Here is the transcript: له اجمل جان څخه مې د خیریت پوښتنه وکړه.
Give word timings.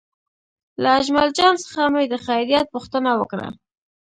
له 0.81 0.89
اجمل 0.99 1.29
جان 1.37 1.55
څخه 1.63 1.81
مې 1.93 2.03
د 2.11 2.13
خیریت 2.25 2.65
پوښتنه 2.75 3.09
وکړه. 3.19 3.47